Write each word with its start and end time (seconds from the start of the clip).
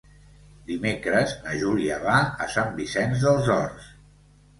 Dimecres 0.69 1.35
na 1.43 1.53
Júlia 1.63 1.99
va 2.05 2.15
a 2.45 2.47
Sant 2.55 2.73
Vicenç 2.79 3.27
dels 3.27 3.51
Horts. 3.57 3.91